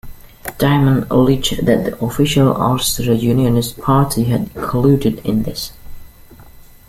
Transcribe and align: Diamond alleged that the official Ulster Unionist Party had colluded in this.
Diamond 0.57 1.05
alleged 1.11 1.63
that 1.67 1.85
the 1.85 1.95
official 2.03 2.59
Ulster 2.59 3.13
Unionist 3.13 3.77
Party 3.77 4.23
had 4.23 4.51
colluded 4.55 5.23
in 5.23 5.43
this. 5.43 5.73